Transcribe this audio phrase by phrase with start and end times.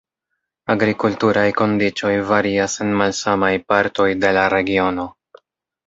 [0.75, 5.11] Agrikulturaj kondiĉoj varias en malsamaj partoj de la regiono.